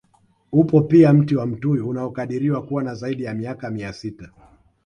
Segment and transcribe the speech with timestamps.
[0.51, 4.29] Upo pia mti wa mtuyu unaokadiriwa kuwa na zaidi ya miaka mia sita